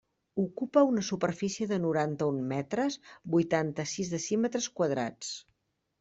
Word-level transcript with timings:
Ocupa 0.43 0.81
una 0.91 1.01
superfície 1.07 1.67
de 1.71 1.77
noranta-un 1.83 2.39
metres, 2.51 2.97
vuitanta-sis 3.33 4.09
decímetres 4.15 4.69
quadrats. 4.81 5.29